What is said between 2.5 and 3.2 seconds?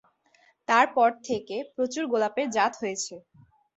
জাত হয়েছে।